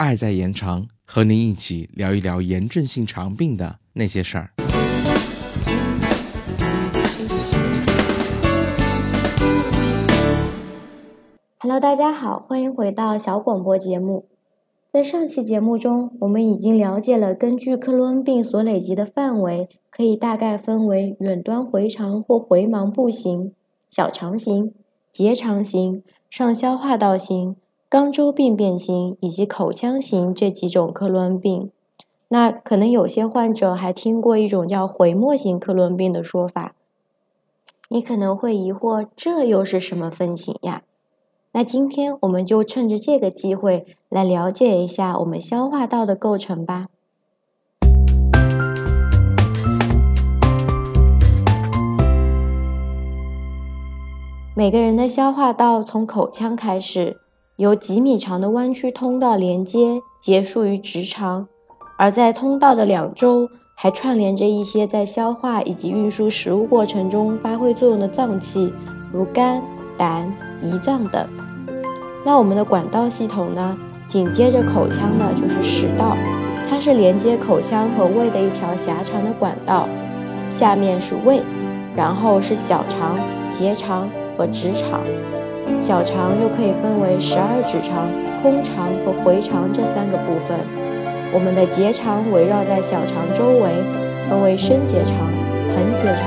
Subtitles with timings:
[0.00, 4.50] 爱在延长，和您一起聊一聊炎症性肠病的那些事儿。
[11.58, 14.24] Hello，大家好，欢迎回到小广播节目。
[14.90, 23.52] 在上期节目中，我们已经了解了根据克罗恩病所累积的范围，可以大概分为远端回肠或回盲部型、
[23.90, 24.72] 小肠型、
[25.12, 27.56] 结肠型、上消化道型。
[27.90, 31.72] 肛周病变型以及口腔型这几种克罗恩病，
[32.28, 36.76] 那可能有些患者还听过一种叫回末型克罗恩病的说法。
[37.88, 40.84] 你可能会疑惑，这又是什么分型呀？
[41.50, 46.86] 那今天我们就趁着这个机会来了解一下我们消化道的构成吧。
[54.54, 57.16] 每个人的消化道从口腔开始。
[57.60, 61.46] 由几米长的弯曲通道连接，结束于直肠，
[61.98, 68.72] 而在通道的两周还串联着一些在消化以及运输食物过程中发挥作用的脏器，
[69.12, 69.62] 如肝、
[69.98, 71.28] 胆、胰脏等。
[72.24, 73.76] 那我们的管道系统呢？
[74.08, 76.16] 紧接着口腔的就是食道，
[76.70, 79.86] 它是连接口腔和胃的一条狭长的管道。
[80.48, 81.42] 下面是胃，
[81.94, 83.18] 然后是小肠、
[83.50, 84.08] 结肠
[84.38, 85.02] 和直肠。
[85.80, 88.08] 小肠又可以分为十二指肠、
[88.42, 90.58] 空肠和回肠这三个部分。
[91.32, 93.70] 我们的结肠围绕在小肠周围，
[94.28, 95.16] 分为升结肠、
[95.74, 96.24] 横结肠、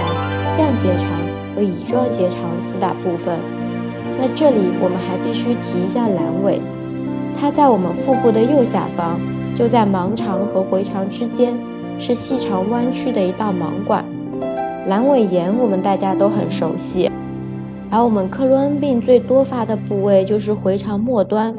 [0.51, 1.07] 降结肠
[1.55, 3.37] 和乙状结肠四大部分。
[4.19, 6.61] 那这里我们还必须提一下阑尾，
[7.39, 9.19] 它在我们腹部的右下方，
[9.55, 11.53] 就在盲肠和回肠之间，
[11.99, 14.05] 是细长弯曲的一道盲管。
[14.87, 17.11] 阑尾炎我们大家都很熟悉。
[17.93, 21.55] 而我们克罗恩病最多发的部位就是回肠末端，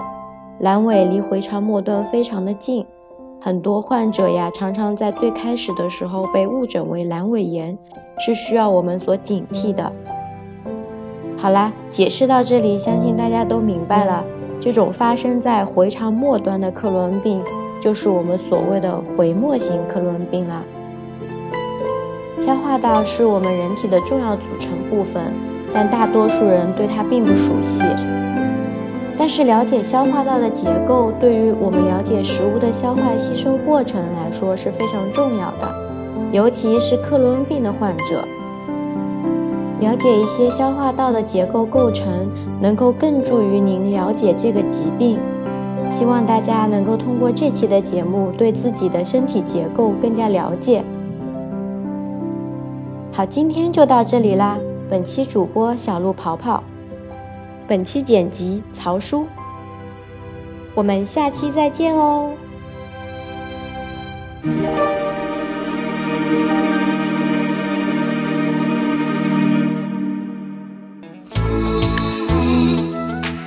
[0.60, 2.84] 阑尾离回肠末端非常的近，
[3.40, 7.78] 很多患者呀常常在最开始的时候被误诊为阑尾炎，
[8.18, 9.92] 是需要我们所警惕的。
[11.36, 14.24] 好啦，解释到这里，相信大家都明白了，
[14.58, 17.40] 这种发生在回肠末端的克罗恩病，
[17.80, 20.64] 就是我们所谓的回末型克罗恩病了。
[22.40, 25.53] 消化道是我们人体的重要组成部分。
[25.74, 27.82] 但大多数人对它并不熟悉。
[29.16, 35.68] 但是了解消化道的结构，对于我们了解食物的消化吸收过程来说是非常重要的，
[36.32, 38.24] 尤其是克罗恩病的患者。
[39.80, 42.06] 了解一些消化道的结构构成，
[42.60, 45.18] 能够更助于您了解这个疾病。
[45.90, 50.82] 希望大家能够通过这期的节目，对自己的身体结构更加了解。
[53.12, 54.56] 好，今天就到这里啦。
[54.94, 56.62] 本期主播小鹿跑跑，
[57.66, 59.26] 本期剪辑曹叔，
[60.72, 62.30] 我们下期再见哦。